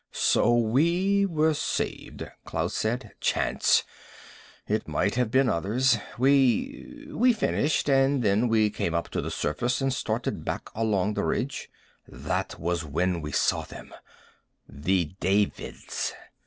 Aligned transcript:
"So 0.13 0.55
we 0.57 1.27
were 1.27 1.53
saved," 1.53 2.25
Klaus 2.43 2.73
said. 2.73 3.11
"Chance. 3.21 3.83
It 4.67 4.87
might 4.87 5.13
have 5.13 5.29
been 5.29 5.47
others. 5.47 5.99
We 6.17 7.05
we 7.11 7.33
finished, 7.33 7.87
and 7.87 8.23
then 8.23 8.47
we 8.47 8.71
came 8.71 8.95
up 8.95 9.09
to 9.09 9.21
the 9.21 9.29
surface 9.29 9.79
and 9.79 9.93
started 9.93 10.43
back 10.43 10.71
along 10.73 11.13
the 11.13 11.23
ridge. 11.23 11.69
That 12.07 12.59
was 12.59 12.83
when 12.83 13.21
we 13.21 13.31
saw 13.31 13.61
them, 13.61 13.93
the 14.67 15.13
Davids. 15.19 16.13